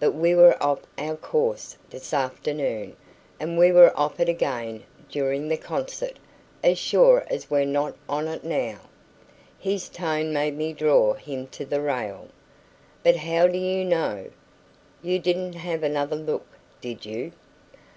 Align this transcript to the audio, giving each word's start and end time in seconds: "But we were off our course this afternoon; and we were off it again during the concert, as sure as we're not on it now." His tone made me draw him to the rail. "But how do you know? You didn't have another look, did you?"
"But 0.00 0.14
we 0.16 0.34
were 0.34 0.60
off 0.60 0.80
our 0.98 1.14
course 1.14 1.76
this 1.90 2.12
afternoon; 2.12 2.96
and 3.38 3.56
we 3.56 3.70
were 3.70 3.96
off 3.96 4.18
it 4.18 4.28
again 4.28 4.82
during 5.08 5.46
the 5.46 5.56
concert, 5.56 6.18
as 6.60 6.76
sure 6.76 7.24
as 7.30 7.52
we're 7.52 7.64
not 7.66 7.94
on 8.08 8.26
it 8.26 8.42
now." 8.42 8.80
His 9.60 9.88
tone 9.88 10.32
made 10.32 10.56
me 10.56 10.72
draw 10.72 11.12
him 11.14 11.46
to 11.54 11.64
the 11.64 11.80
rail. 11.80 12.30
"But 13.04 13.14
how 13.14 13.46
do 13.46 13.58
you 13.58 13.84
know? 13.84 14.30
You 15.02 15.20
didn't 15.20 15.52
have 15.52 15.84
another 15.84 16.16
look, 16.16 16.46
did 16.80 17.06
you?" 17.06 17.30